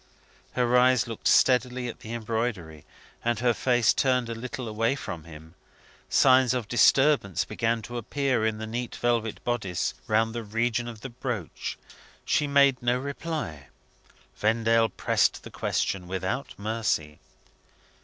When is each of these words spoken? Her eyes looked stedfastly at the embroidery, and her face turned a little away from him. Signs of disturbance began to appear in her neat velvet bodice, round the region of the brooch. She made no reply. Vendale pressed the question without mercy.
Her 0.53 0.75
eyes 0.75 1.05
looked 1.07 1.27
stedfastly 1.27 1.87
at 1.87 1.99
the 1.99 2.11
embroidery, 2.11 2.85
and 3.23 3.37
her 3.37 3.53
face 3.53 3.93
turned 3.93 4.29
a 4.29 4.33
little 4.33 4.67
away 4.67 4.95
from 4.95 5.25
him. 5.25 5.53
Signs 6.09 6.55
of 6.55 6.67
disturbance 6.67 7.45
began 7.45 7.83
to 7.83 7.97
appear 7.97 8.43
in 8.43 8.59
her 8.59 8.65
neat 8.65 8.95
velvet 8.95 9.43
bodice, 9.43 9.93
round 10.07 10.33
the 10.33 10.43
region 10.43 10.87
of 10.87 11.01
the 11.01 11.09
brooch. 11.09 11.77
She 12.25 12.47
made 12.47 12.81
no 12.81 12.97
reply. 12.97 13.67
Vendale 14.37 14.89
pressed 14.89 15.43
the 15.43 15.51
question 15.51 16.07
without 16.07 16.55
mercy. 16.57 17.19